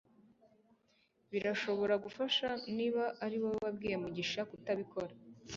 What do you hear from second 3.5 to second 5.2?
wabwiye mugisha kutabikora